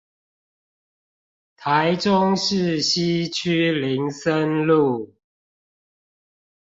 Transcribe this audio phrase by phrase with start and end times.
[1.55, 5.13] 台中市西區林森路